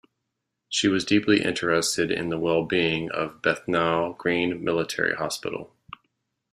[0.67, 5.75] She was deeply interested in the well being of Bethnal Green Military Hospital.